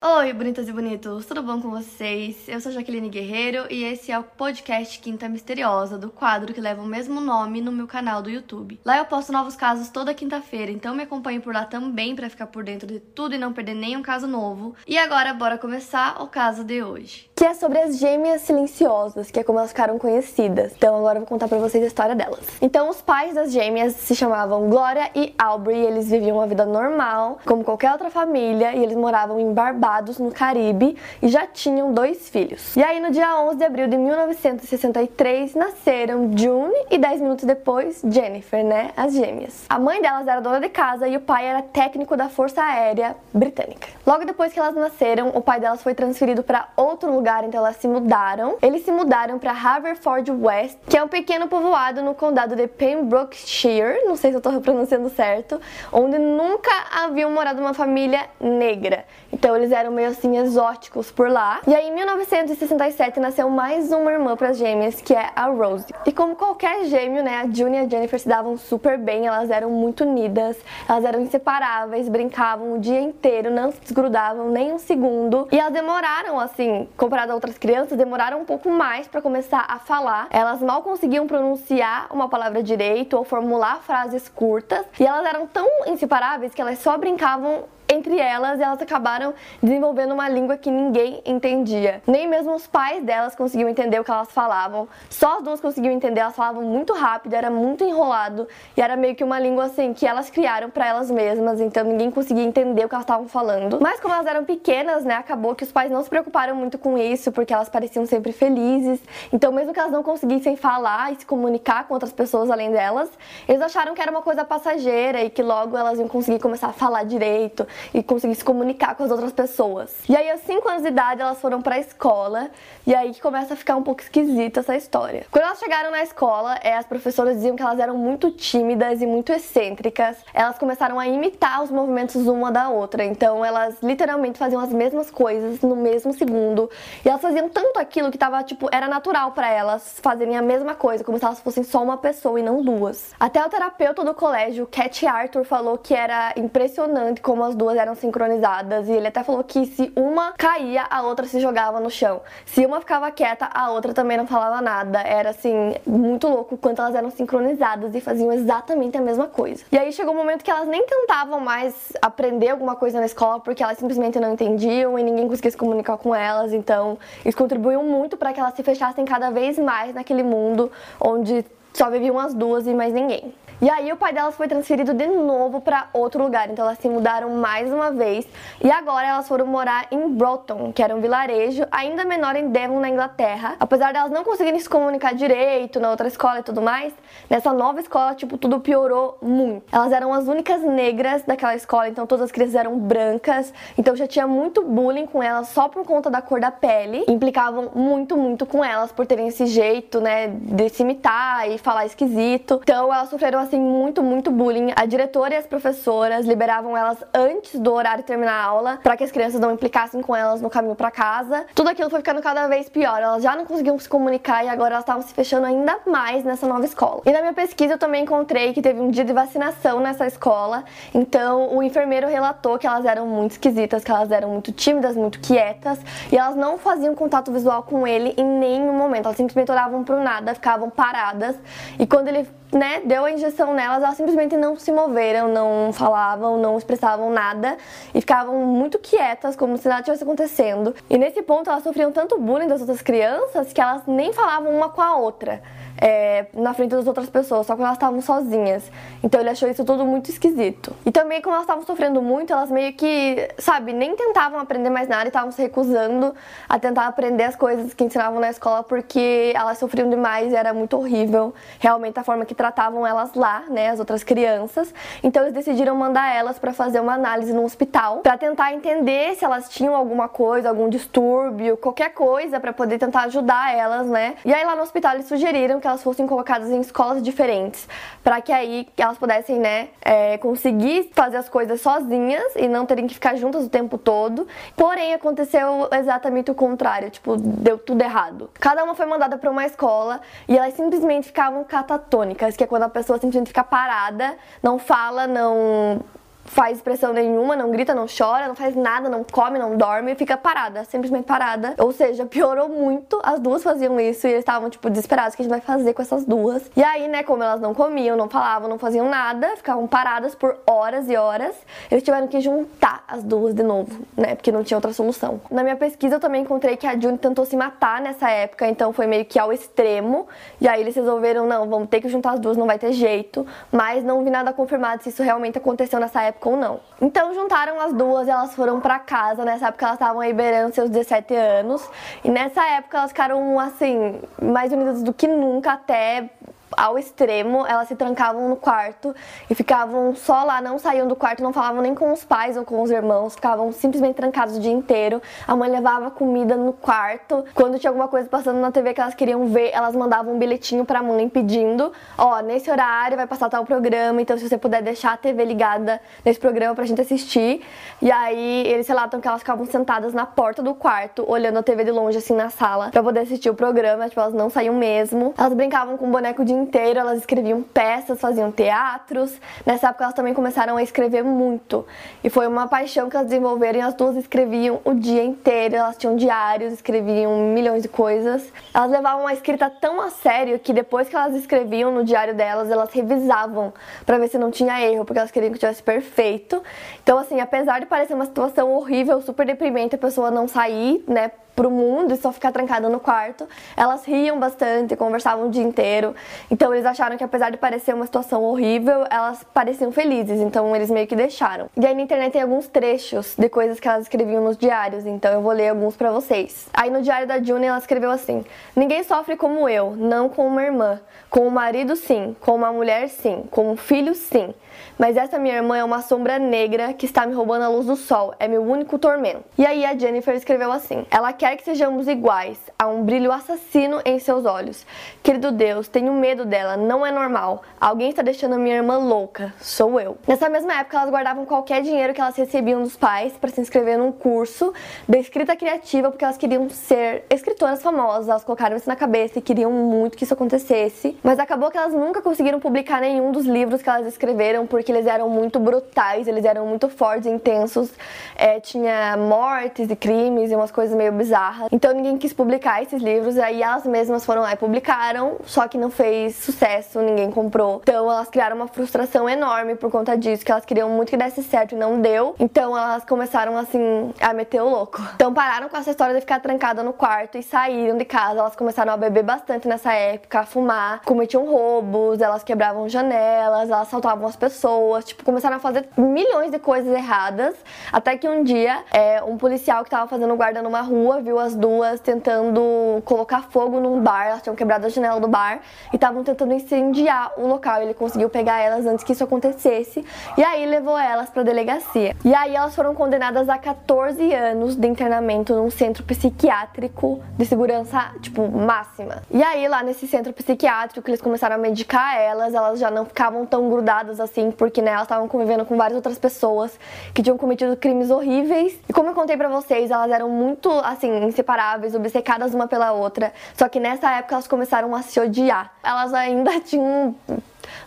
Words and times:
Oi, 0.00 0.32
bonitas 0.32 0.68
e 0.68 0.72
bonitos, 0.72 1.26
tudo 1.26 1.42
bom 1.42 1.60
com 1.60 1.70
vocês? 1.70 2.48
Eu 2.48 2.60
sou 2.60 2.70
Jaqueline 2.70 3.08
Guerreiro 3.08 3.66
e 3.68 3.82
esse 3.82 4.12
é 4.12 4.18
o 4.18 4.22
podcast 4.22 4.96
Quinta 5.00 5.28
Misteriosa, 5.28 5.98
do 5.98 6.08
quadro 6.08 6.54
que 6.54 6.60
leva 6.60 6.80
o 6.80 6.86
mesmo 6.86 7.20
nome 7.20 7.60
no 7.60 7.72
meu 7.72 7.88
canal 7.88 8.22
do 8.22 8.30
YouTube. 8.30 8.78
Lá 8.84 8.98
eu 8.98 9.06
posto 9.06 9.32
novos 9.32 9.56
casos 9.56 9.88
toda 9.88 10.14
quinta-feira, 10.14 10.70
então 10.70 10.94
me 10.94 11.02
acompanhe 11.02 11.40
por 11.40 11.52
lá 11.52 11.64
também 11.64 12.14
para 12.14 12.30
ficar 12.30 12.46
por 12.46 12.62
dentro 12.62 12.86
de 12.86 13.00
tudo 13.00 13.34
e 13.34 13.38
não 13.38 13.52
perder 13.52 13.74
nenhum 13.74 14.00
caso 14.00 14.28
novo. 14.28 14.72
E 14.86 14.96
agora, 14.96 15.34
bora 15.34 15.58
começar 15.58 16.22
o 16.22 16.28
caso 16.28 16.62
de 16.62 16.80
hoje. 16.80 17.28
Que 17.34 17.44
é 17.44 17.54
sobre 17.54 17.78
as 17.80 17.98
gêmeas 17.98 18.42
silenciosas, 18.42 19.32
que 19.32 19.40
é 19.40 19.42
como 19.42 19.58
elas 19.58 19.70
ficaram 19.70 19.98
conhecidas. 19.98 20.74
Então 20.76 20.96
agora 20.96 21.16
eu 21.16 21.22
vou 21.22 21.28
contar 21.28 21.48
para 21.48 21.58
vocês 21.58 21.82
a 21.82 21.88
história 21.88 22.14
delas. 22.14 22.46
Então 22.62 22.88
os 22.88 23.02
pais 23.02 23.34
das 23.34 23.50
gêmeas 23.50 23.94
se 23.94 24.14
chamavam 24.14 24.70
Gloria 24.70 25.10
e 25.12 25.34
Aubrey, 25.36 25.76
e 25.76 25.86
eles 25.86 26.08
viviam 26.08 26.36
uma 26.36 26.46
vida 26.46 26.64
normal, 26.64 27.40
como 27.44 27.64
qualquer 27.64 27.90
outra 27.90 28.10
família, 28.10 28.76
e 28.76 28.82
eles 28.84 28.96
moravam 28.96 29.40
em 29.40 29.52
Barbados 29.52 29.87
no 30.18 30.30
Caribe 30.30 30.96
e 31.22 31.28
já 31.28 31.46
tinham 31.46 31.92
dois 31.92 32.28
filhos. 32.28 32.76
E 32.76 32.82
aí, 32.82 33.00
no 33.00 33.10
dia 33.10 33.40
11 33.40 33.56
de 33.56 33.64
abril 33.64 33.88
de 33.88 33.96
1963, 33.96 35.54
nasceram 35.54 36.30
June 36.36 36.74
e 36.90 36.98
10 36.98 37.20
minutos 37.20 37.44
depois, 37.44 38.02
Jennifer, 38.04 38.64
né? 38.64 38.90
As 38.96 39.14
gêmeas. 39.14 39.64
A 39.68 39.78
mãe 39.78 40.02
delas 40.02 40.28
era 40.28 40.40
dona 40.40 40.60
de 40.60 40.68
casa 40.68 41.08
e 41.08 41.16
o 41.16 41.20
pai 41.20 41.46
era 41.46 41.62
técnico 41.62 42.16
da 42.16 42.28
Força 42.28 42.62
Aérea 42.62 43.16
Britânica. 43.32 43.88
Logo 44.06 44.24
depois 44.24 44.52
que 44.52 44.60
elas 44.60 44.74
nasceram, 44.74 45.30
o 45.34 45.40
pai 45.40 45.60
delas 45.60 45.82
foi 45.82 45.94
transferido 45.94 46.42
para 46.42 46.68
outro 46.76 47.10
lugar, 47.10 47.44
então 47.44 47.60
elas 47.60 47.76
se 47.76 47.88
mudaram. 47.88 48.56
Eles 48.60 48.84
se 48.84 48.92
mudaram 48.92 49.38
para 49.38 49.52
Haverford 49.52 50.30
West, 50.30 50.78
que 50.88 50.96
é 50.96 51.02
um 51.02 51.08
pequeno 51.08 51.48
povoado 51.48 52.02
no 52.02 52.14
condado 52.14 52.54
de 52.54 52.66
Pembrokeshire, 52.66 54.04
não 54.04 54.16
sei 54.16 54.30
se 54.30 54.36
eu 54.36 54.40
tô 54.40 54.52
pronunciando 54.60 55.08
certo, 55.10 55.60
onde 55.92 56.18
nunca 56.18 56.70
havia 57.02 57.28
morado 57.28 57.60
uma 57.60 57.74
família 57.74 58.26
negra. 58.40 59.04
Então 59.32 59.54
eles 59.56 59.72
eram 59.72 59.90
meio 59.90 60.08
assim 60.08 60.36
exóticos 60.36 61.10
por 61.10 61.30
lá. 61.30 61.60
E 61.66 61.74
aí 61.74 61.88
em 61.88 61.94
1967 61.94 63.20
nasceu 63.20 63.48
mais 63.48 63.92
uma 63.92 64.10
irmã 64.10 64.36
para 64.36 64.48
as 64.48 64.58
gêmeas, 64.58 65.00
que 65.00 65.14
é 65.14 65.30
a 65.34 65.46
Rose. 65.46 65.86
E 66.06 66.12
como 66.12 66.34
qualquer 66.34 66.84
gêmeo, 66.84 67.22
né, 67.22 67.38
a 67.38 67.46
June 67.50 67.76
e 67.76 67.80
a 67.80 67.88
Jennifer 67.88 68.18
se 68.18 68.28
davam 68.28 68.56
super 68.56 68.98
bem, 68.98 69.26
elas 69.26 69.50
eram 69.50 69.70
muito 69.70 70.04
unidas, 70.04 70.56
elas 70.88 71.04
eram 71.04 71.20
inseparáveis, 71.20 72.08
brincavam 72.08 72.74
o 72.74 72.78
dia 72.78 73.00
inteiro, 73.00 73.50
não 73.50 73.70
se 73.70 73.80
desgrudavam 73.80 74.50
nem 74.50 74.72
um 74.72 74.78
segundo. 74.78 75.46
E 75.52 75.58
elas 75.58 75.72
demoraram 75.72 76.40
assim, 76.40 76.88
comparado 76.96 77.32
a 77.32 77.34
outras 77.34 77.58
crianças, 77.58 77.98
demoraram 77.98 78.40
um 78.40 78.44
pouco 78.44 78.70
mais 78.70 79.06
para 79.06 79.20
começar 79.20 79.64
a 79.68 79.78
falar. 79.78 80.26
Elas 80.30 80.60
mal 80.60 80.82
conseguiam 80.82 81.26
pronunciar 81.26 82.06
uma 82.10 82.28
palavra 82.28 82.62
direito 82.62 83.16
ou 83.16 83.24
formular 83.24 83.80
frases 83.82 84.28
curtas, 84.28 84.84
e 84.98 85.06
elas 85.06 85.24
eram 85.26 85.46
tão 85.46 85.68
inseparáveis 85.86 86.54
que 86.54 86.60
elas 86.60 86.78
só 86.78 86.96
brincavam 86.96 87.64
entre 87.98 88.18
elas, 88.18 88.60
elas 88.60 88.80
acabaram 88.80 89.34
desenvolvendo 89.62 90.12
uma 90.12 90.28
língua 90.28 90.56
que 90.56 90.70
ninguém 90.70 91.20
entendia. 91.26 92.00
Nem 92.06 92.28
mesmo 92.28 92.54
os 92.54 92.66
pais 92.66 93.02
delas 93.02 93.34
conseguiam 93.34 93.68
entender 93.68 94.00
o 94.00 94.04
que 94.04 94.10
elas 94.10 94.30
falavam. 94.30 94.88
Só 95.10 95.38
as 95.38 95.42
duas 95.42 95.60
conseguiam 95.60 95.92
entender, 95.92 96.20
elas 96.20 96.36
falavam 96.36 96.62
muito 96.62 96.92
rápido, 96.92 97.34
era 97.34 97.50
muito 97.50 97.84
enrolado 97.84 98.46
e 98.76 98.80
era 98.80 98.96
meio 98.96 99.14
que 99.14 99.24
uma 99.24 99.38
língua 99.38 99.64
assim 99.64 99.92
que 99.92 100.06
elas 100.06 100.30
criaram 100.30 100.70
para 100.70 100.86
elas 100.86 101.10
mesmas, 101.10 101.60
então 101.60 101.84
ninguém 101.84 102.10
conseguia 102.10 102.44
entender 102.44 102.84
o 102.84 102.88
que 102.88 102.94
elas 102.94 103.04
estavam 103.04 103.26
falando. 103.26 103.78
Mas 103.80 104.00
como 104.00 104.14
elas 104.14 104.26
eram 104.26 104.44
pequenas, 104.44 105.04
né, 105.04 105.14
acabou 105.14 105.54
que 105.54 105.64
os 105.64 105.72
pais 105.72 105.90
não 105.90 106.02
se 106.02 106.08
preocuparam 106.08 106.54
muito 106.54 106.78
com 106.78 106.96
isso, 106.96 107.32
porque 107.32 107.52
elas 107.52 107.68
pareciam 107.68 108.06
sempre 108.06 108.32
felizes. 108.32 109.00
Então, 109.32 109.50
mesmo 109.52 109.72
que 109.72 109.80
elas 109.80 109.92
não 109.92 110.02
conseguissem 110.02 110.56
falar 110.56 111.12
e 111.12 111.16
se 111.16 111.26
comunicar 111.26 111.86
com 111.88 111.94
outras 111.94 112.12
pessoas 112.12 112.50
além 112.50 112.70
delas, 112.70 113.10
eles 113.48 113.60
acharam 113.60 113.94
que 113.94 114.00
era 114.00 114.10
uma 114.10 114.22
coisa 114.22 114.44
passageira 114.44 115.22
e 115.22 115.30
que 115.30 115.42
logo 115.42 115.76
elas 115.76 115.98
iam 115.98 116.08
conseguir 116.08 116.38
começar 116.38 116.68
a 116.68 116.72
falar 116.72 117.04
direito 117.04 117.66
e 117.92 118.02
conseguir 118.02 118.34
se 118.34 118.44
comunicar 118.44 118.94
com 118.94 119.04
as 119.04 119.10
outras 119.10 119.32
pessoas. 119.32 119.94
E 120.08 120.16
aí, 120.16 120.30
aos 120.30 120.40
5 120.42 120.68
anos 120.68 120.82
de 120.82 120.88
idade, 120.88 121.20
elas 121.20 121.40
foram 121.40 121.62
pra 121.62 121.78
escola, 121.78 122.50
e 122.86 122.94
aí 122.94 123.12
que 123.12 123.20
começa 123.20 123.54
a 123.54 123.56
ficar 123.56 123.76
um 123.76 123.82
pouco 123.82 124.02
esquisita 124.02 124.60
essa 124.60 124.76
história. 124.76 125.26
Quando 125.30 125.44
elas 125.44 125.58
chegaram 125.58 125.90
na 125.90 126.02
escola, 126.02 126.58
é, 126.62 126.74
as 126.74 126.86
professoras 126.86 127.36
diziam 127.36 127.56
que 127.56 127.62
elas 127.62 127.78
eram 127.78 127.96
muito 127.96 128.30
tímidas 128.30 129.00
e 129.00 129.06
muito 129.06 129.32
excêntricas. 129.32 130.16
Elas 130.32 130.58
começaram 130.58 130.98
a 130.98 131.06
imitar 131.06 131.62
os 131.62 131.70
movimentos 131.70 132.26
uma 132.26 132.50
da 132.50 132.68
outra, 132.68 133.04
então 133.04 133.44
elas 133.44 133.76
literalmente 133.82 134.38
faziam 134.38 134.60
as 134.60 134.72
mesmas 134.72 135.10
coisas 135.10 135.60
no 135.60 135.76
mesmo 135.76 136.12
segundo. 136.12 136.70
E 137.04 137.08
elas 137.08 137.20
faziam 137.20 137.48
tanto 137.48 137.78
aquilo 137.78 138.10
que 138.10 138.18
tava, 138.18 138.42
tipo, 138.42 138.68
era 138.72 138.88
natural 138.88 139.32
para 139.32 139.48
elas 139.50 139.98
fazerem 140.02 140.36
a 140.36 140.42
mesma 140.42 140.74
coisa, 140.74 141.04
como 141.04 141.18
se 141.18 141.24
elas 141.24 141.40
fossem 141.40 141.62
só 141.62 141.82
uma 141.82 141.96
pessoa 141.96 142.38
e 142.38 142.42
não 142.42 142.62
duas. 142.62 143.12
Até 143.18 143.44
o 143.44 143.48
terapeuta 143.48 144.04
do 144.04 144.14
colégio, 144.14 144.66
Cat 144.66 145.06
Arthur, 145.06 145.44
falou 145.44 145.78
que 145.78 145.94
era 145.94 146.32
impressionante 146.36 147.20
como 147.20 147.44
as 147.44 147.54
duas 147.54 147.68
duas 147.68 147.77
eram 147.78 147.94
sincronizadas 147.94 148.88
e 148.88 148.92
ele 148.92 149.08
até 149.08 149.22
falou 149.22 149.42
que 149.44 149.66
se 149.66 149.92
uma 149.96 150.32
caía, 150.32 150.84
a 150.90 151.02
outra 151.02 151.26
se 151.26 151.40
jogava 151.40 151.80
no 151.80 151.90
chão. 151.90 152.20
Se 152.44 152.64
uma 152.66 152.80
ficava 152.80 153.10
quieta, 153.10 153.48
a 153.52 153.70
outra 153.70 153.94
também 153.94 154.16
não 154.16 154.26
falava 154.26 154.60
nada. 154.60 155.00
Era 155.00 155.30
assim, 155.30 155.74
muito 155.86 156.28
louco 156.28 156.56
quanto 156.56 156.82
elas 156.82 156.94
eram 156.94 157.10
sincronizadas 157.10 157.94
e 157.94 158.00
faziam 158.00 158.32
exatamente 158.32 158.96
a 158.96 159.00
mesma 159.00 159.26
coisa. 159.26 159.64
E 159.70 159.78
aí 159.78 159.92
chegou 159.92 160.14
um 160.14 160.16
momento 160.16 160.44
que 160.44 160.50
elas 160.50 160.68
nem 160.68 160.84
tentavam 160.84 161.40
mais 161.40 161.92
aprender 162.02 162.50
alguma 162.50 162.76
coisa 162.76 163.00
na 163.00 163.06
escola 163.06 163.40
porque 163.40 163.62
elas 163.62 163.78
simplesmente 163.78 164.18
não 164.18 164.32
entendiam 164.32 164.98
e 164.98 165.02
ninguém 165.02 165.28
conseguia 165.28 165.50
se 165.50 165.56
comunicar 165.56 165.96
com 165.98 166.14
elas. 166.14 166.52
Então, 166.52 166.98
isso 167.24 167.36
contribuiu 167.36 167.82
muito 167.82 168.16
para 168.16 168.32
que 168.32 168.40
elas 168.40 168.54
se 168.54 168.62
fechassem 168.62 169.04
cada 169.04 169.30
vez 169.30 169.58
mais 169.58 169.94
naquele 169.94 170.22
mundo 170.22 170.70
onde 171.00 171.44
só 171.72 171.88
viviam 171.90 172.18
as 172.18 172.34
duas 172.34 172.66
e 172.66 172.74
mais 172.74 172.92
ninguém. 172.92 173.32
E 173.60 173.68
aí 173.68 173.90
o 173.92 173.96
pai 173.96 174.12
delas 174.12 174.36
foi 174.36 174.46
transferido 174.46 174.94
de 174.94 175.04
novo 175.08 175.60
para 175.60 175.88
outro 175.92 176.22
lugar, 176.22 176.48
então 176.48 176.64
elas 176.64 176.78
se 176.78 176.88
mudaram 176.88 177.30
mais 177.30 177.72
uma 177.72 177.90
vez 177.90 178.24
e 178.62 178.70
agora 178.70 179.08
elas 179.08 179.26
foram 179.26 179.46
morar 179.46 179.88
em 179.90 180.08
Broughton, 180.10 180.72
que 180.72 180.80
era 180.80 180.94
um 180.94 181.00
vilarejo 181.00 181.66
ainda 181.68 182.04
menor 182.04 182.36
em 182.36 182.50
Devon, 182.50 182.78
na 182.78 182.88
Inglaterra. 182.88 183.56
Apesar 183.58 183.92
delas 183.92 184.12
não 184.12 184.22
conseguirem 184.22 184.60
se 184.60 184.68
comunicar 184.68 185.12
direito 185.12 185.80
na 185.80 185.90
outra 185.90 186.06
escola 186.06 186.38
e 186.38 186.42
tudo 186.44 186.62
mais, 186.62 186.92
nessa 187.28 187.52
nova 187.52 187.80
escola, 187.80 188.14
tipo, 188.14 188.38
tudo 188.38 188.60
piorou 188.60 189.18
muito. 189.20 189.64
Elas 189.72 189.90
eram 189.90 190.14
as 190.14 190.28
únicas 190.28 190.62
negras 190.62 191.24
daquela 191.24 191.56
escola, 191.56 191.88
então 191.88 192.06
todas 192.06 192.26
as 192.26 192.30
crianças 192.30 192.54
eram 192.54 192.78
brancas, 192.78 193.52
então 193.76 193.96
já 193.96 194.06
tinha 194.06 194.28
muito 194.28 194.62
bullying 194.62 195.06
com 195.06 195.20
elas 195.20 195.48
só 195.48 195.68
por 195.68 195.84
conta 195.84 196.08
da 196.08 196.22
cor 196.22 196.40
da 196.40 196.52
pele. 196.52 197.04
Implicavam 197.08 197.72
muito, 197.74 198.16
muito 198.16 198.46
com 198.46 198.64
elas 198.64 198.92
por 198.92 199.04
terem 199.04 199.26
esse 199.26 199.46
jeito, 199.46 200.00
né, 200.00 200.28
de 200.28 200.68
se 200.68 200.84
imitar 200.84 201.50
e 201.50 201.58
falar 201.58 201.86
esquisito. 201.86 202.60
Então 202.62 202.94
elas 202.94 203.08
sofreram 203.08 203.47
assim 203.48 203.58
muito, 203.58 204.02
muito 204.02 204.30
bullying. 204.30 204.72
A 204.76 204.84
diretora 204.84 205.34
e 205.34 205.36
as 205.36 205.46
professoras 205.46 206.26
liberavam 206.26 206.76
elas 206.76 206.98
antes 207.14 207.58
do 207.58 207.72
horário 207.72 208.04
terminar 208.04 208.34
a 208.34 208.44
aula 208.44 208.78
para 208.82 208.96
que 208.96 209.02
as 209.02 209.10
crianças 209.10 209.40
não 209.40 209.50
implicassem 209.50 210.00
com 210.00 210.14
elas 210.14 210.40
no 210.40 210.50
caminho 210.50 210.74
para 210.74 210.90
casa. 210.90 211.46
Tudo 211.54 211.70
aquilo 211.70 211.90
foi 211.90 212.00
ficando 212.00 212.22
cada 212.22 212.46
vez 212.46 212.68
pior. 212.68 213.00
Elas 213.00 213.22
já 213.22 213.34
não 213.34 213.44
conseguiam 213.44 213.78
se 213.78 213.88
comunicar 213.88 214.44
e 214.44 214.48
agora 214.48 214.74
elas 214.74 214.82
estavam 214.82 215.02
se 215.02 215.12
fechando 215.12 215.46
ainda 215.46 215.78
mais 215.86 216.24
nessa 216.24 216.46
nova 216.46 216.64
escola. 216.64 217.02
E 217.06 217.10
na 217.10 217.20
minha 217.20 217.32
pesquisa 217.32 217.74
eu 217.74 217.78
também 217.78 218.02
encontrei 218.02 218.52
que 218.52 218.60
teve 218.60 218.80
um 218.80 218.90
dia 218.90 219.04
de 219.04 219.12
vacinação 219.12 219.80
nessa 219.80 220.06
escola. 220.06 220.64
Então 220.94 221.56
o 221.56 221.62
enfermeiro 221.62 222.06
relatou 222.06 222.58
que 222.58 222.66
elas 222.66 222.84
eram 222.84 223.06
muito 223.06 223.32
esquisitas, 223.32 223.82
que 223.82 223.90
elas 223.90 224.10
eram 224.10 224.28
muito 224.30 224.52
tímidas, 224.52 224.94
muito 224.94 225.20
quietas 225.20 225.78
e 226.12 226.18
elas 226.18 226.36
não 226.36 226.58
faziam 226.58 226.94
contato 226.94 227.32
visual 227.32 227.62
com 227.62 227.86
ele 227.86 228.14
em 228.16 228.24
nenhum 228.24 228.74
momento. 228.74 229.06
Elas 229.06 229.16
simplesmente 229.16 229.50
olhavam 229.50 229.82
pro 229.82 230.02
nada, 230.02 230.34
ficavam 230.34 230.68
paradas. 230.68 231.36
E 231.78 231.86
quando 231.86 232.08
ele 232.08 232.28
né, 232.52 232.80
deu 232.84 233.04
a 233.04 233.10
injeção 233.10 233.37
nelas, 233.46 233.82
elas 233.82 233.96
simplesmente 233.96 234.36
não 234.36 234.56
se 234.56 234.72
moveram, 234.72 235.28
não 235.28 235.72
falavam, 235.72 236.38
não 236.38 236.56
expressavam 236.56 237.10
nada 237.10 237.56
e 237.94 238.00
ficavam 238.00 238.34
muito 238.46 238.78
quietas, 238.78 239.36
como 239.36 239.56
se 239.56 239.68
nada 239.68 239.82
tivesse 239.82 240.02
acontecendo. 240.02 240.74
E 240.88 240.98
nesse 240.98 241.22
ponto 241.22 241.48
elas 241.48 241.62
sofriam 241.62 241.92
tanto 241.92 242.18
bullying 242.18 242.48
das 242.48 242.60
outras 242.60 242.82
crianças 242.82 243.52
que 243.52 243.60
elas 243.60 243.82
nem 243.86 244.12
falavam 244.12 244.54
uma 244.54 244.68
com 244.68 244.82
a 244.82 244.96
outra 244.96 245.40
é, 245.80 246.26
na 246.34 246.52
frente 246.52 246.70
das 246.70 246.86
outras 246.86 247.08
pessoas, 247.08 247.46
só 247.46 247.54
quando 247.54 247.66
elas 247.66 247.76
estavam 247.76 248.00
sozinhas. 248.00 248.70
Então 249.02 249.20
ele 249.20 249.30
achou 249.30 249.48
isso 249.48 249.64
tudo 249.64 249.86
muito 249.86 250.10
esquisito. 250.10 250.74
E 250.84 250.90
também, 250.90 251.22
como 251.22 251.34
elas 251.34 251.44
estavam 251.44 251.64
sofrendo 251.64 252.02
muito, 252.02 252.32
elas 252.32 252.50
meio 252.50 252.72
que, 252.72 253.28
sabe, 253.38 253.72
nem 253.72 253.94
tentavam 253.94 254.40
aprender 254.40 254.70
mais 254.70 254.88
nada 254.88 255.04
e 255.04 255.08
estavam 255.08 255.30
se 255.30 255.40
recusando 255.40 256.14
a 256.48 256.58
tentar 256.58 256.86
aprender 256.86 257.24
as 257.24 257.36
coisas 257.36 257.72
que 257.72 257.84
ensinavam 257.84 258.18
na 258.20 258.30
escola 258.30 258.62
porque 258.62 259.32
elas 259.34 259.58
sofriam 259.58 259.88
demais 259.88 260.32
e 260.32 260.36
era 260.36 260.52
muito 260.52 260.76
horrível 260.76 261.32
realmente 261.58 261.98
a 261.98 262.02
forma 262.02 262.24
que 262.24 262.34
tratavam 262.34 262.86
elas 262.86 263.14
lá, 263.14 263.27
né, 263.48 263.70
as 263.70 263.78
outras 263.78 264.02
crianças. 264.02 264.72
Então 265.02 265.22
eles 265.22 265.34
decidiram 265.34 265.74
mandar 265.74 266.14
elas 266.14 266.38
para 266.38 266.52
fazer 266.52 266.80
uma 266.80 266.94
análise 266.94 267.32
no 267.32 267.44
hospital 267.44 267.98
para 267.98 268.16
tentar 268.16 268.52
entender 268.52 269.14
se 269.14 269.24
elas 269.24 269.48
tinham 269.48 269.74
alguma 269.74 270.08
coisa, 270.08 270.48
algum 270.48 270.68
distúrbio, 270.68 271.56
qualquer 271.56 271.90
coisa 271.90 272.40
para 272.40 272.52
poder 272.52 272.78
tentar 272.78 273.02
ajudar 273.02 273.54
elas, 273.54 273.86
né? 273.86 274.14
E 274.24 274.32
aí 274.32 274.44
lá 274.44 274.54
no 274.54 274.62
hospital 274.62 274.94
eles 274.94 275.06
sugeriram 275.06 275.60
que 275.60 275.66
elas 275.66 275.82
fossem 275.82 276.06
colocadas 276.06 276.50
em 276.50 276.60
escolas 276.60 277.02
diferentes, 277.02 277.68
para 278.02 278.20
que 278.20 278.32
aí 278.32 278.68
elas 278.76 278.98
pudessem, 278.98 279.38
né, 279.38 279.68
é, 279.82 280.18
conseguir 280.18 280.90
fazer 280.94 281.16
as 281.16 281.28
coisas 281.28 281.60
sozinhas 281.60 282.34
e 282.36 282.48
não 282.48 282.64
terem 282.64 282.86
que 282.86 282.94
ficar 282.94 283.16
juntas 283.16 283.44
o 283.44 283.48
tempo 283.48 283.76
todo. 283.76 284.26
Porém, 284.56 284.94
aconteceu 284.94 285.68
exatamente 285.72 286.30
o 286.30 286.34
contrário, 286.34 286.90
tipo, 286.90 287.16
deu 287.16 287.58
tudo 287.58 287.82
errado. 287.82 288.30
Cada 288.38 288.64
uma 288.64 288.74
foi 288.74 288.86
mandada 288.86 289.18
para 289.18 289.30
uma 289.30 289.44
escola 289.44 290.00
e 290.26 290.36
elas 290.36 290.54
simplesmente 290.54 291.08
ficavam 291.08 291.44
catatônicas, 291.44 292.36
que 292.36 292.44
é 292.44 292.46
quando 292.46 292.64
a 292.64 292.68
pessoa 292.68 292.98
simplesmente 292.98 293.17
fica 293.26 293.44
parada, 293.44 294.16
não 294.42 294.58
fala, 294.58 295.06
não 295.06 295.80
faz 296.28 296.58
expressão 296.58 296.92
nenhuma, 296.92 297.34
não 297.34 297.50
grita, 297.50 297.74
não 297.74 297.86
chora, 297.86 298.28
não 298.28 298.34
faz 298.34 298.54
nada, 298.54 298.88
não 298.88 299.02
come, 299.02 299.38
não 299.38 299.56
dorme, 299.56 299.94
fica 299.94 300.16
parada, 300.16 300.64
simplesmente 300.64 301.04
parada. 301.04 301.54
Ou 301.58 301.72
seja, 301.72 302.04
piorou 302.06 302.48
muito. 302.48 303.00
As 303.02 303.18
duas 303.18 303.42
faziam 303.42 303.80
isso 303.80 304.06
e 304.06 304.10
eles 304.10 304.20
estavam, 304.20 304.50
tipo, 304.50 304.68
desesperados: 304.68 305.14
o 305.14 305.16
que 305.16 305.22
a 305.22 305.24
gente 305.24 305.30
vai 305.30 305.40
fazer 305.40 305.72
com 305.72 305.82
essas 305.82 306.04
duas? 306.04 306.50
E 306.54 306.62
aí, 306.62 306.86
né, 306.88 307.02
como 307.02 307.22
elas 307.22 307.40
não 307.40 307.54
comiam, 307.54 307.96
não 307.96 308.08
falavam, 308.08 308.48
não 308.48 308.58
faziam 308.58 308.88
nada, 308.88 309.36
ficavam 309.36 309.66
paradas 309.66 310.14
por 310.14 310.36
horas 310.46 310.88
e 310.88 310.96
horas, 310.96 311.34
eles 311.70 311.82
tiveram 311.82 312.06
que 312.06 312.20
juntar 312.20 312.84
as 312.86 313.02
duas 313.02 313.34
de 313.34 313.42
novo, 313.42 313.84
né, 313.96 314.14
porque 314.14 314.30
não 314.30 314.44
tinha 314.44 314.56
outra 314.56 314.72
solução. 314.72 315.20
Na 315.30 315.42
minha 315.42 315.56
pesquisa, 315.56 315.96
eu 315.96 316.00
também 316.00 316.22
encontrei 316.22 316.56
que 316.56 316.66
a 316.66 316.78
June 316.78 316.98
tentou 316.98 317.24
se 317.24 317.36
matar 317.36 317.80
nessa 317.80 318.10
época, 318.10 318.46
então 318.46 318.72
foi 318.72 318.86
meio 318.86 319.04
que 319.04 319.18
ao 319.18 319.32
extremo. 319.32 320.06
E 320.40 320.46
aí 320.46 320.60
eles 320.60 320.74
resolveram: 320.76 321.26
não, 321.26 321.48
vamos 321.48 321.68
ter 321.68 321.80
que 321.80 321.88
juntar 321.88 322.12
as 322.12 322.20
duas, 322.20 322.36
não 322.36 322.46
vai 322.46 322.58
ter 322.58 322.72
jeito. 322.72 323.26
Mas 323.50 323.82
não 323.82 324.04
vi 324.04 324.10
nada 324.10 324.32
confirmado 324.32 324.82
se 324.82 324.90
isso 324.90 325.02
realmente 325.02 325.38
aconteceu 325.38 325.80
nessa 325.80 326.02
época 326.02 326.17
ou 326.26 326.36
não. 326.36 326.60
Então 326.80 327.12
juntaram 327.14 327.60
as 327.60 327.72
duas 327.72 328.08
elas 328.08 328.34
foram 328.34 328.60
para 328.60 328.78
casa. 328.78 329.24
Nessa 329.24 329.48
época 329.48 329.66
elas 329.66 329.76
estavam 329.76 330.00
aí 330.00 330.12
beirando 330.12 330.54
seus 330.54 330.70
17 330.70 331.14
anos. 331.14 331.68
E 332.02 332.10
nessa 332.10 332.44
época 332.46 332.78
elas 332.78 332.90
ficaram 332.90 333.38
assim, 333.38 334.00
mais 334.20 334.52
unidas 334.52 334.82
do 334.82 334.92
que 334.92 335.06
nunca 335.06 335.52
até 335.52 336.10
ao 336.58 336.76
extremo, 336.76 337.46
elas 337.46 337.68
se 337.68 337.76
trancavam 337.76 338.28
no 338.28 338.34
quarto 338.34 338.92
e 339.30 339.34
ficavam 339.34 339.94
só 339.94 340.24
lá, 340.24 340.40
não 340.40 340.58
saíam 340.58 340.88
do 340.88 340.96
quarto, 340.96 341.22
não 341.22 341.32
falavam 341.32 341.62
nem 341.62 341.72
com 341.72 341.92
os 341.92 342.04
pais 342.04 342.36
ou 342.36 342.44
com 342.44 342.60
os 342.60 342.70
irmãos, 342.70 343.14
ficavam 343.14 343.52
simplesmente 343.52 343.94
trancados 343.94 344.36
o 344.36 344.40
dia 344.40 344.50
inteiro. 344.50 345.00
A 345.26 345.36
mãe 345.36 345.48
levava 345.48 345.88
comida 345.88 346.36
no 346.36 346.52
quarto. 346.52 347.24
Quando 347.32 347.58
tinha 347.60 347.70
alguma 347.70 347.86
coisa 347.86 348.08
passando 348.08 348.40
na 348.40 348.50
TV 348.50 348.74
que 348.74 348.80
elas 348.80 348.94
queriam 348.94 349.26
ver, 349.28 349.50
elas 349.52 349.76
mandavam 349.76 350.14
um 350.14 350.18
bilhetinho 350.18 350.64
pra 350.64 350.82
mãe 350.82 351.08
pedindo: 351.08 351.72
Ó, 351.96 352.18
oh, 352.18 352.22
nesse 352.22 352.50
horário 352.50 352.96
vai 352.96 353.06
passar 353.06 353.28
tal 353.28 353.44
programa, 353.44 354.02
então 354.02 354.18
se 354.18 354.28
você 354.28 354.36
puder 354.36 354.60
deixar 354.60 354.94
a 354.94 354.96
TV 354.96 355.24
ligada 355.24 355.80
nesse 356.04 356.18
programa 356.18 356.56
pra 356.56 356.64
gente 356.64 356.80
assistir. 356.80 357.40
E 357.80 357.92
aí 357.92 358.46
eles 358.48 358.66
relatam 358.66 359.00
que 359.00 359.06
elas 359.06 359.20
ficavam 359.20 359.46
sentadas 359.46 359.94
na 359.94 360.06
porta 360.06 360.42
do 360.42 360.54
quarto, 360.54 361.04
olhando 361.08 361.38
a 361.38 361.42
TV 361.42 361.62
de 361.62 361.70
longe, 361.70 361.98
assim, 361.98 362.14
na 362.14 362.30
sala, 362.30 362.70
pra 362.70 362.82
poder 362.82 363.00
assistir 363.00 363.30
o 363.30 363.34
programa. 363.34 363.88
Tipo, 363.88 364.00
elas 364.00 364.14
não 364.14 364.28
saíam 364.28 364.54
mesmo. 364.54 365.14
Elas 365.16 365.32
brincavam 365.34 365.76
com 365.76 365.86
o 365.86 365.90
boneco 365.90 366.24
de 366.24 366.32
inteiro, 366.48 366.80
elas 366.80 366.98
escreviam 366.98 367.42
peças, 367.42 368.00
faziam 368.00 368.32
teatros. 368.32 369.20
Nessa 369.44 369.68
época 369.68 369.84
elas 369.84 369.94
também 369.94 370.14
começaram 370.14 370.56
a 370.56 370.62
escrever 370.62 371.04
muito. 371.04 371.66
E 372.02 372.08
foi 372.08 372.26
uma 372.26 372.48
paixão 372.48 372.88
que 372.88 372.96
elas 372.96 373.08
desenvolveram 373.08 373.68
as 373.68 373.74
duas 373.74 373.96
escreviam 373.96 374.60
o 374.64 374.72
dia 374.74 375.04
inteiro, 375.04 375.56
elas 375.56 375.76
tinham 375.76 375.94
diários, 375.94 376.54
escreviam 376.54 377.16
milhões 377.34 377.62
de 377.62 377.68
coisas. 377.68 378.32
Elas 378.54 378.70
levavam 378.70 379.06
a 379.06 379.12
escrita 379.12 379.50
tão 379.50 379.80
a 379.80 379.90
sério 379.90 380.38
que 380.38 380.52
depois 380.52 380.88
que 380.88 380.96
elas 380.96 381.14
escreviam 381.14 381.70
no 381.70 381.84
diário 381.84 382.14
delas, 382.14 382.50
elas 382.50 382.72
revisavam 382.72 383.52
para 383.84 383.98
ver 383.98 384.08
se 384.08 384.18
não 384.18 384.30
tinha 384.30 384.60
erro, 384.60 384.84
porque 384.84 384.98
elas 384.98 385.10
queriam 385.10 385.32
que 385.32 385.38
tivesse 385.38 385.62
perfeito. 385.62 386.42
Então 386.82 386.96
assim, 386.98 387.20
apesar 387.20 387.60
de 387.60 387.66
parecer 387.66 387.94
uma 387.94 388.06
situação 388.06 388.52
horrível, 388.54 389.02
super 389.02 389.26
deprimente 389.26 389.74
a 389.74 389.78
pessoa 389.78 390.10
não 390.10 390.26
sair, 390.26 390.82
né, 390.88 391.10
pro 391.38 391.52
mundo 391.52 391.94
e 391.94 391.96
só 391.96 392.10
ficar 392.10 392.32
trancada 392.32 392.68
no 392.68 392.80
quarto. 392.80 393.28
Elas 393.56 393.84
riam 393.84 394.18
bastante, 394.18 394.74
conversavam 394.74 395.28
o 395.28 395.30
dia 395.30 395.44
inteiro. 395.44 395.94
Então 396.28 396.52
eles 396.52 396.66
acharam 396.66 396.96
que 396.96 397.04
apesar 397.04 397.30
de 397.30 397.36
parecer 397.36 397.72
uma 397.72 397.86
situação 397.86 398.24
horrível, 398.24 398.84
elas 398.90 399.24
pareciam 399.32 399.70
felizes. 399.70 400.20
Então 400.20 400.56
eles 400.56 400.68
meio 400.68 400.88
que 400.88 400.96
deixaram. 400.96 401.48
E 401.56 401.64
aí 401.64 401.76
na 401.76 401.82
internet 401.82 402.10
tem 402.14 402.22
alguns 402.22 402.48
trechos 402.48 403.14
de 403.16 403.28
coisas 403.28 403.60
que 403.60 403.68
elas 403.68 403.82
escreviam 403.82 404.20
nos 404.24 404.36
diários. 404.36 404.84
Então 404.84 405.12
eu 405.12 405.22
vou 405.22 405.30
ler 405.30 405.50
alguns 405.50 405.76
para 405.76 405.92
vocês. 405.92 406.48
Aí 406.52 406.70
no 406.70 406.82
diário 406.82 407.06
da 407.06 407.22
June 407.22 407.46
ela 407.46 407.58
escreveu 407.58 407.92
assim: 407.92 408.24
Ninguém 408.56 408.82
sofre 408.82 409.16
como 409.16 409.48
eu, 409.48 409.76
não 409.76 410.08
com 410.08 410.26
uma 410.26 410.42
irmã. 410.42 410.80
Com 411.08 411.20
um 411.20 411.30
marido, 411.30 411.76
sim. 411.76 412.16
Com 412.20 412.34
uma 412.34 412.52
mulher, 412.52 412.88
sim. 412.88 413.22
Com 413.30 413.52
um 413.52 413.56
filho, 413.56 413.94
sim. 413.94 414.34
Mas 414.78 414.96
essa 414.96 415.18
minha 415.18 415.34
irmã 415.34 415.56
é 415.56 415.64
uma 415.64 415.82
sombra 415.82 416.18
negra 416.18 416.72
que 416.72 416.86
está 416.86 417.06
me 417.06 417.14
roubando 417.14 417.44
a 417.44 417.48
luz 417.48 417.66
do 417.66 417.76
sol. 417.76 418.14
É 418.18 418.28
meu 418.28 418.42
único 418.42 418.78
tormento. 418.78 419.24
E 419.36 419.44
aí 419.44 419.64
a 419.64 419.76
Jennifer 419.76 420.14
escreveu 420.14 420.52
assim: 420.52 420.86
Ela 420.90 421.12
quer 421.12 421.27
que 421.36 421.44
sejamos 421.44 421.88
iguais. 421.88 422.38
Há 422.58 422.66
um 422.68 422.84
brilho 422.84 423.12
assassino 423.12 423.80
em 423.84 423.98
seus 423.98 424.24
olhos. 424.24 424.64
Querido 425.02 425.30
Deus, 425.30 425.68
tenho 425.68 425.92
medo 425.92 426.24
dela. 426.24 426.56
Não 426.56 426.86
é 426.86 426.90
normal. 426.90 427.42
Alguém 427.60 427.90
está 427.90 428.02
deixando 428.02 428.38
minha 428.38 428.56
irmã 428.56 428.78
louca. 428.78 429.34
Sou 429.40 429.80
eu. 429.80 429.98
Nessa 430.06 430.28
mesma 430.28 430.54
época, 430.54 430.78
elas 430.78 430.90
guardavam 430.90 431.26
qualquer 431.26 431.60
dinheiro 431.62 431.92
que 431.92 432.00
elas 432.00 432.16
recebiam 432.16 432.62
dos 432.62 432.76
pais 432.76 433.12
para 433.12 433.30
se 433.30 433.40
inscrever 433.40 433.76
num 433.76 433.92
curso 433.92 434.54
de 434.88 434.98
escrita 434.98 435.36
criativa, 435.36 435.90
porque 435.90 436.04
elas 436.04 436.16
queriam 436.16 436.48
ser 436.48 437.04
escritoras 437.10 437.62
famosas. 437.62 438.08
Elas 438.08 438.24
colocaram 438.24 438.56
isso 438.56 438.68
na 438.68 438.76
cabeça 438.76 439.18
e 439.18 439.22
queriam 439.22 439.52
muito 439.52 439.96
que 439.96 440.04
isso 440.04 440.14
acontecesse. 440.14 440.96
Mas 441.02 441.18
acabou 441.18 441.50
que 441.50 441.58
elas 441.58 441.74
nunca 441.74 442.00
conseguiram 442.00 442.40
publicar 442.40 442.80
nenhum 442.80 443.12
dos 443.12 443.26
livros 443.26 443.60
que 443.60 443.68
elas 443.68 443.86
escreveram 443.86 444.46
porque 444.46 444.72
eles 444.72 444.86
eram 444.86 445.08
muito 445.08 445.38
brutais, 445.38 446.08
eles 446.08 446.24
eram 446.24 446.46
muito 446.46 446.68
fortes, 446.68 447.06
intensos, 447.06 447.70
é, 448.16 448.40
tinha 448.40 448.96
mortes 448.96 449.70
e 449.70 449.76
crimes 449.76 450.30
e 450.30 450.34
umas 450.34 450.50
coisas 450.50 450.76
meio 450.76 450.92
bizarras. 450.92 451.17
Então 451.52 451.72
ninguém 451.72 451.96
quis 451.98 452.12
publicar 452.12 452.62
esses 452.62 452.82
livros, 452.82 453.18
aí 453.18 453.42
elas 453.42 453.66
mesmas 453.66 454.04
foram 454.04 454.22
lá 454.22 454.32
e 454.32 454.36
publicaram, 454.36 455.16
só 455.24 455.46
que 455.48 455.58
não 455.58 455.70
fez 455.70 456.16
sucesso, 456.16 456.80
ninguém 456.80 457.10
comprou. 457.10 457.60
Então 457.62 457.90
elas 457.90 458.08
criaram 458.08 458.36
uma 458.36 458.48
frustração 458.48 459.08
enorme 459.08 459.54
por 459.56 459.70
conta 459.70 459.96
disso, 459.96 460.24
que 460.24 460.32
elas 460.32 460.44
queriam 460.44 460.68
muito 460.70 460.90
que 460.90 460.96
desse 460.96 461.22
certo 461.22 461.54
e 461.54 461.58
não 461.58 461.80
deu. 461.80 462.14
Então 462.18 462.56
elas 462.56 462.84
começaram 462.84 463.36
assim 463.36 463.92
a 464.00 464.12
meter 464.12 464.40
o 464.40 464.48
louco. 464.48 464.80
Então 464.94 465.12
pararam 465.12 465.48
com 465.48 465.56
essa 465.56 465.70
história 465.70 465.94
de 465.94 466.00
ficar 466.00 466.20
trancada 466.20 466.62
no 466.62 466.72
quarto 466.72 467.18
e 467.18 467.22
saíram 467.22 467.76
de 467.76 467.84
casa. 467.84 468.20
Elas 468.20 468.36
começaram 468.36 468.72
a 468.72 468.76
beber 468.76 469.02
bastante 469.02 469.48
nessa 469.48 469.72
época, 469.72 470.20
a 470.20 470.24
fumar, 470.24 470.82
cometiam 470.84 471.26
roubos, 471.26 472.00
elas 472.00 472.22
quebravam 472.22 472.68
janelas, 472.68 473.50
elas 473.50 473.68
assaltavam 473.68 474.06
as 474.06 474.16
pessoas 474.16 474.28
pessoas, 474.28 474.84
tipo, 474.84 475.04
começaram 475.04 475.36
a 475.36 475.40
fazer 475.40 475.68
milhões 475.76 476.30
de 476.30 476.38
coisas 476.38 476.72
erradas. 476.72 477.34
Até 477.72 477.96
que 477.96 478.08
um 478.08 478.22
dia, 478.22 478.62
é, 478.72 479.02
um 479.02 479.16
policial 479.16 479.64
que 479.64 479.70
tava 479.70 479.88
fazendo 479.88 480.14
guarda 480.16 480.42
numa 480.42 480.60
rua 480.60 480.97
viu 481.00 481.18
as 481.18 481.34
duas 481.34 481.80
tentando 481.80 482.82
colocar 482.84 483.22
fogo 483.30 483.60
num 483.60 483.80
bar. 483.80 484.06
Elas 484.06 484.22
tinham 484.22 484.36
quebrado 484.36 484.66
a 484.66 484.68
janela 484.68 485.00
do 485.00 485.08
bar 485.08 485.40
e 485.72 485.76
estavam 485.76 486.02
tentando 486.02 486.32
incendiar 486.32 487.12
o 487.16 487.26
local. 487.26 487.62
Ele 487.62 487.74
conseguiu 487.74 488.08
pegar 488.08 488.38
elas 488.38 488.66
antes 488.66 488.84
que 488.84 488.92
isso 488.92 489.04
acontecesse. 489.04 489.84
E 490.16 490.22
aí 490.22 490.46
levou 490.46 490.78
elas 490.78 491.10
pra 491.10 491.22
delegacia. 491.22 491.94
E 492.04 492.14
aí 492.14 492.34
elas 492.34 492.54
foram 492.54 492.74
condenadas 492.74 493.28
a 493.28 493.38
14 493.38 494.12
anos 494.14 494.56
de 494.56 494.66
internamento 494.66 495.34
num 495.34 495.50
centro 495.50 495.84
psiquiátrico 495.84 497.00
de 497.16 497.26
segurança, 497.26 497.92
tipo, 498.00 498.28
máxima. 498.28 499.02
E 499.10 499.22
aí 499.22 499.46
lá 499.48 499.62
nesse 499.62 499.86
centro 499.86 500.12
psiquiátrico, 500.12 500.88
eles 500.88 501.00
começaram 501.00 501.36
a 501.36 501.38
medicar 501.38 501.96
elas, 501.98 502.34
elas 502.34 502.58
já 502.58 502.70
não 502.70 502.84
ficavam 502.84 503.26
tão 503.26 503.48
grudadas 503.48 504.00
assim 504.00 504.30
porque 504.30 504.62
né, 504.62 504.70
elas 504.70 504.82
estavam 504.82 505.08
convivendo 505.08 505.44
com 505.44 505.56
várias 505.56 505.76
outras 505.76 505.98
pessoas 505.98 506.58
que 506.94 507.02
tinham 507.02 507.16
cometido 507.16 507.56
crimes 507.56 507.90
horríveis. 507.90 508.58
E 508.68 508.72
como 508.72 508.90
eu 508.90 508.94
contei 508.94 509.16
pra 509.16 509.28
vocês, 509.28 509.70
elas 509.70 509.90
eram 509.90 510.08
muito, 510.08 510.50
assim, 510.50 510.87
inseparáveis, 510.88 511.74
obcecadas 511.74 512.34
uma 512.34 512.46
pela 512.46 512.72
outra. 512.72 513.12
Só 513.36 513.48
que 513.48 513.60
nessa 513.60 513.90
época 513.92 514.14
elas 514.14 514.28
começaram 514.28 514.74
a 514.74 514.82
se 514.82 514.98
odiar. 514.98 515.52
Elas 515.62 515.92
ainda 515.94 516.38
tinham 516.40 516.94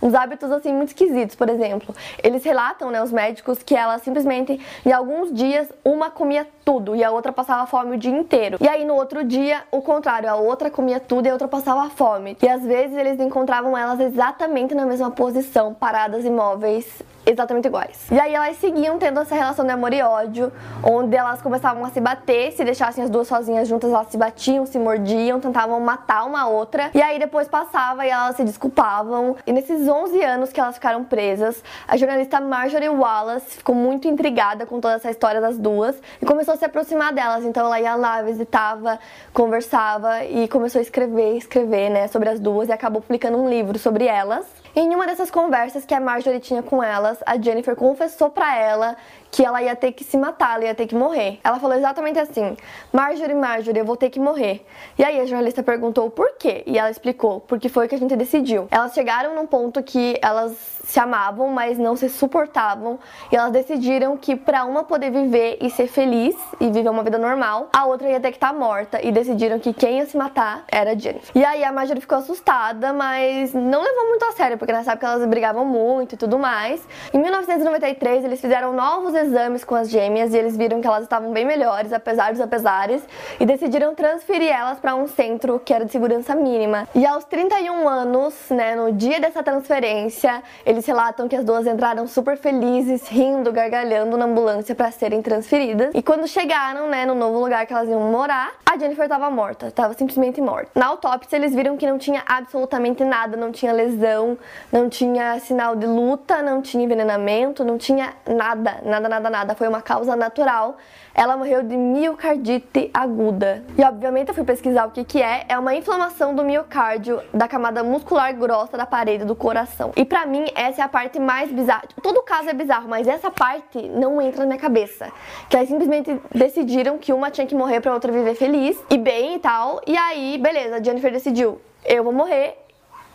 uns 0.02 0.14
hábitos 0.14 0.52
assim 0.52 0.74
muito 0.74 0.90
esquisitos, 0.90 1.36
por 1.36 1.50
exemplo. 1.50 1.96
Eles 2.24 2.44
relatam, 2.44 2.92
né, 2.92 3.02
os 3.02 3.12
médicos, 3.12 3.62
que 3.64 3.76
ela 3.76 3.98
simplesmente, 4.00 4.60
em 4.86 4.92
alguns 4.92 5.34
dias, 5.34 5.68
uma 5.84 6.10
comia 6.10 6.48
tudo 6.64 6.96
e 6.96 7.04
a 7.04 7.12
outra 7.12 7.32
passava 7.32 7.66
fome 7.66 7.96
o 7.96 8.00
dia 8.00 8.12
inteiro. 8.12 8.58
E 8.62 8.68
aí 8.68 8.86
no 8.86 8.96
outro 8.96 9.24
dia, 9.24 9.64
o 9.72 9.82
contrário, 9.82 10.30
a 10.30 10.36
outra 10.36 10.70
comia 10.70 11.00
tudo 11.00 11.26
e 11.26 11.30
a 11.30 11.34
outra 11.34 11.48
passava 11.48 11.90
fome. 11.90 12.38
E 12.42 12.50
às 12.50 12.64
vezes 12.64 12.96
eles 12.96 13.20
encontravam 13.20 13.78
elas 13.78 14.00
exatamente 14.00 14.74
na 14.74 14.86
mesma 14.86 15.12
posição, 15.12 15.74
paradas 15.74 16.26
imóveis, 16.26 17.02
exatamente 17.26 17.68
iguais. 17.68 18.08
E 18.12 18.20
aí 18.20 18.34
elas 18.34 18.58
seguiam 18.58 18.98
tendo 18.98 19.20
essa 19.20 19.36
relação 19.36 19.66
de 19.66 19.72
amor 19.72 19.94
e 19.94 20.02
ódio, 20.02 20.52
onde 20.84 21.16
elas 21.16 21.42
começavam 21.42 21.86
a 21.86 21.90
se 21.90 22.00
bater, 22.00 22.52
se 22.52 22.64
deixassem 22.64 23.04
as 23.04 23.10
duas 23.10 23.28
sozinhas 23.28 23.68
juntas, 23.68 23.92
elas 23.92 24.08
se 24.08 24.18
batiam, 24.18 24.66
se 24.66 24.80
mordiam, 24.80 25.40
tentavam 25.40 25.80
matar 25.80 26.26
uma 26.26 26.48
outra. 26.48 26.90
E 26.94 27.02
aí 27.02 27.20
depois 27.20 27.48
passava 27.48 28.06
e 28.06 28.10
elas 28.10 28.36
se 28.36 28.44
desculpavam. 28.44 29.36
E 29.46 29.52
nesses 29.52 29.88
11 29.88 30.24
anos 30.24 30.52
que 30.52 30.60
elas 30.60 30.76
ficaram 30.76 31.04
presas, 31.04 31.64
a 31.88 31.98
jornalista 31.98 32.40
Marjorie 32.40 32.90
Wallace 32.90 33.58
ficou 33.58 33.76
muito 33.76 34.08
intrigada 34.08 34.66
com 34.66 34.80
toda 34.80 34.96
essa 34.96 35.10
história 35.10 35.40
das 35.40 35.58
duas 35.58 35.96
e 36.22 36.26
começou 36.26 36.54
a 36.54 36.58
se 36.58 36.66
aproximar 36.66 37.14
delas. 37.14 37.46
Então 37.46 37.66
ela 37.66 37.80
ia 37.80 37.96
lá, 37.96 38.22
visitava, 38.22 39.00
conversava 39.34 40.24
e 40.26 40.48
começou 40.48 40.80
a 40.80 40.82
escrever, 40.82 41.38
escrever, 41.38 41.90
né, 41.90 42.08
sobre 42.08 42.30
as 42.30 42.40
duas 42.40 42.70
e 42.70 42.72
acabou 42.72 43.02
publicando 43.02 43.38
um 43.38 43.50
livro 43.50 43.78
sobre 43.78 44.06
elas. 44.06 44.61
Em 44.74 44.96
uma 44.96 45.06
dessas 45.06 45.30
conversas 45.30 45.84
que 45.84 45.94
a 45.94 46.00
Marjorie 46.00 46.40
tinha 46.40 46.64
com 46.64 46.82
elas, 46.82 47.18
a 47.26 47.38
Jennifer 47.38 47.76
confessou 47.76 48.30
para 48.30 48.58
ela 48.58 48.96
que 49.30 49.44
ela 49.44 49.62
ia 49.62 49.76
ter 49.76 49.92
que 49.92 50.04
se 50.04 50.18
matar, 50.18 50.56
ela 50.56 50.66
ia 50.66 50.76
ter 50.76 50.88
que 50.88 50.96
morrer. 50.96 51.40
Ela 51.44 51.60
falou 51.60 51.76
exatamente 51.76 52.18
assim: 52.18 52.56
Marjorie, 52.92 53.36
Marjorie, 53.36 53.80
eu 53.80 53.86
vou 53.86 53.98
ter 53.98 54.10
que 54.10 54.20
morrer. 54.20 54.66
E 54.98 55.04
aí 55.04 55.20
a 55.20 55.26
jornalista 55.26 55.62
perguntou 55.62 56.10
por 56.10 56.38
quê? 56.38 56.64
E 56.66 56.78
ela 56.78 56.90
explicou: 56.90 57.42
porque 57.42 57.68
foi 57.68 57.86
o 57.86 57.90
que 57.90 57.96
a 57.96 57.98
gente 57.98 58.16
decidiu. 58.16 58.68
Elas 58.72 58.94
chegaram 58.94 59.36
num 59.36 59.46
ponto 59.46 59.84
que 59.84 60.18
elas 60.22 60.81
se 60.84 61.00
amavam, 61.00 61.48
mas 61.50 61.78
não 61.78 61.96
se 61.96 62.10
suportavam, 62.10 63.00
e 63.32 63.36
elas 63.36 63.52
decidiram 63.52 64.18
que 64.18 64.36
para 64.36 64.66
uma 64.66 64.84
poder 64.84 65.12
viver 65.12 65.58
e 65.62 65.70
ser 65.70 65.88
feliz 65.88 66.36
e 66.60 66.70
viver 66.70 66.90
uma 66.90 67.04
vida 67.04 67.18
normal, 67.18 67.70
a 67.74 67.86
outra 67.86 68.10
ia 68.10 68.20
ter 68.20 68.32
que 68.32 68.38
estar 68.38 68.54
tá 68.54 68.54
morta 68.54 69.00
e 69.02 69.12
decidiram 69.12 69.60
que 69.60 69.74
quem 69.74 70.00
ia 70.00 70.06
se 70.06 70.18
matar 70.18 70.64
era 70.72 70.92
a 70.92 70.96
Jennifer. 70.96 71.32
E 71.36 71.44
aí 71.44 71.64
a 71.64 71.72
Marjorie 71.72 72.02
ficou 72.02 72.18
assustada, 72.18 72.94
mas 72.94 73.54
não 73.54 73.82
levou 73.82 74.10
muito 74.10 74.26
a 74.26 74.32
sério, 74.32 74.58
porque 74.58 74.74
nessa 74.74 74.92
época 74.92 75.08
elas 75.08 75.26
brigavam 75.28 75.66
muito 75.66 76.16
e 76.16 76.18
tudo 76.18 76.38
mais. 76.38 76.82
Em 77.14 77.20
1993, 77.20 78.26
eles 78.26 78.42
fizeram 78.42 78.74
novos 78.74 79.14
exames 79.14 79.64
com 79.64 79.76
as 79.76 79.90
gêmeas 79.90 80.34
e 80.34 80.38
eles 80.38 80.58
viram 80.58 80.82
que 80.82 80.88
elas 80.88 81.04
estavam 81.04 81.32
bem 81.32 81.46
melhores, 81.46 81.94
apesar 81.94 82.32
dos 82.32 82.42
apesares, 82.42 83.04
e 83.40 83.46
decidiram 83.46 83.96
transferir 83.96 84.52
elas 84.52 84.80
para 84.80 84.96
um 84.96 85.08
centro 85.08 85.60
que 85.60 85.74
era 85.74 85.86
de 85.86 85.92
segurança 85.92 86.36
mínima. 86.36 86.88
E 86.94 87.06
aos 87.06 87.24
31 87.26 87.88
anos, 87.88 88.50
né, 88.50 88.76
no 88.76 88.92
dia 88.92 89.20
dessa 89.20 89.44
transferência, 89.44 90.42
eles 90.72 90.86
relatam 90.86 91.28
que 91.28 91.36
as 91.36 91.44
duas 91.44 91.68
entraram 91.68 92.08
super 92.08 92.38
felizes, 92.38 93.06
rindo, 93.10 93.52
gargalhando 93.52 94.16
na 94.16 94.24
ambulância 94.24 94.74
para 94.74 94.90
serem 94.90 95.22
transferidas. 95.22 95.92
E 95.94 96.02
quando 96.02 96.26
chegaram, 96.28 96.88
né, 96.88 97.06
no 97.06 97.14
novo 97.14 97.40
lugar 97.40 97.66
que 97.66 97.74
elas 97.74 97.90
iam 97.90 98.00
morar, 98.10 98.54
a 98.66 98.78
Jennifer 98.78 99.04
estava 99.04 99.30
morta, 99.30 99.68
estava 99.68 99.94
simplesmente 99.94 100.40
morta. 100.40 100.72
Na 100.74 100.88
autópsia, 100.88 101.36
eles 101.36 101.54
viram 101.54 101.76
que 101.76 101.86
não 101.86 101.98
tinha 101.98 102.24
absolutamente 102.26 103.04
nada, 103.04 103.36
não 103.36 103.52
tinha 103.52 103.74
lesão, 103.74 104.38
não 104.72 104.88
tinha 104.88 105.38
sinal 105.40 105.76
de 105.76 105.86
luta, 105.86 106.42
não 106.42 106.62
tinha 106.62 106.86
envenenamento, 106.86 107.66
não 107.66 107.78
tinha 107.78 108.14
nada, 108.26 108.78
nada, 108.86 109.10
nada, 109.10 109.30
nada. 109.30 109.56
Foi 109.56 109.68
uma 109.68 109.82
causa 109.82 110.16
natural. 110.16 110.78
Ela 111.14 111.36
morreu 111.36 111.62
de 111.64 111.76
miocardite 111.76 112.90
aguda. 112.94 113.62
E 113.78 113.84
obviamente 113.84 114.30
eu 114.30 114.34
fui 114.34 114.46
pesquisar 114.46 114.86
o 114.86 114.92
que 114.92 115.04
que 115.04 115.22
é. 115.22 115.44
É 115.50 115.60
uma 115.60 115.76
inflamação 115.76 116.34
do 116.34 116.46
miocárdio, 116.46 117.22
da 117.34 117.50
camada 117.50 117.84
muscular 117.84 118.34
grossa 118.34 118.78
da 118.78 118.86
parede 118.86 119.26
do 119.26 119.36
coração. 119.36 119.92
E 119.98 120.06
para 120.06 120.26
mim 120.26 120.46
essa 120.62 120.82
é 120.82 120.86
a 120.86 120.88
parte 120.88 121.20
mais 121.20 121.52
bizarra. 121.52 121.84
Todo 122.02 122.22
caso 122.22 122.50
é 122.50 122.54
bizarro, 122.54 122.88
mas 122.88 123.08
essa 123.08 123.32
parte 123.32 123.82
não 123.90 124.22
entra 124.22 124.42
na 124.42 124.46
minha 124.46 124.60
cabeça. 124.60 125.12
Que 125.50 125.58
aí 125.58 125.66
simplesmente 125.66 126.20
decidiram 126.34 126.98
que 126.98 127.12
uma 127.12 127.32
tinha 127.32 127.48
que 127.48 127.56
morrer 127.56 127.82
pra 127.82 127.94
outra 127.94 128.12
viver 128.12 128.36
feliz 128.36 128.78
e 128.90 128.98
bem 128.98 129.36
e 129.36 129.40
tal. 129.40 129.82
E 129.88 129.98
aí, 129.98 130.38
beleza, 130.38 130.76
a 130.76 130.84
Jennifer 130.84 131.12
decidiu, 131.12 131.60
eu 131.84 132.04
vou 132.04 132.14
morrer 132.14 132.58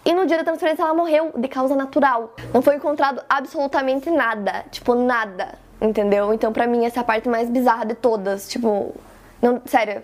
e 0.04 0.12
no 0.12 0.26
dia 0.26 0.38
da 0.38 0.44
transferência 0.44 0.82
ela 0.82 0.94
morreu 0.94 1.32
de 1.36 1.48
causa 1.48 1.74
natural. 1.74 2.34
Não 2.52 2.62
foi 2.62 2.76
encontrado 2.76 3.22
absolutamente 3.28 4.10
nada. 4.10 4.64
Tipo, 4.70 4.94
nada. 4.94 5.58
Entendeu? 5.80 6.32
Então, 6.32 6.52
pra 6.52 6.66
mim, 6.66 6.84
essa 6.84 7.00
é 7.00 7.02
a 7.02 7.04
parte 7.04 7.28
mais 7.28 7.50
bizarra 7.50 7.84
de 7.84 7.94
todas. 7.94 8.48
Tipo, 8.48 8.94
não, 9.42 9.60
sério, 9.66 10.02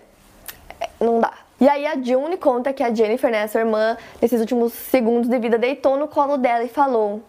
não 0.99 1.19
dá. 1.19 1.33
E 1.59 1.69
aí 1.69 1.85
a 1.85 1.95
June 2.01 2.35
conta 2.35 2.73
que 2.73 2.83
a 2.83 2.93
Jennifer, 2.93 3.31
né, 3.31 3.47
sua 3.47 3.61
irmã, 3.61 3.95
nesses 4.21 4.41
últimos 4.41 4.73
segundos 4.73 5.29
de 5.29 5.39
vida, 5.39 5.57
deitou 5.57 5.97
no 5.97 6.09
colo 6.09 6.35
dela 6.35 6.65
e 6.65 6.67
falou: 6.67 7.23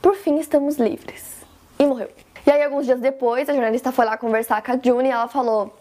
Por 0.00 0.14
fim 0.14 0.38
estamos 0.38 0.76
livres. 0.76 1.38
E 1.78 1.84
morreu. 1.84 2.10
E 2.46 2.50
aí, 2.50 2.62
alguns 2.62 2.86
dias 2.86 3.00
depois, 3.00 3.48
a 3.48 3.52
jornalista 3.52 3.92
foi 3.92 4.04
lá 4.04 4.16
conversar 4.16 4.62
com 4.62 4.72
a 4.72 4.78
June 4.82 5.08
e 5.08 5.12
ela 5.12 5.28
falou: 5.28 5.74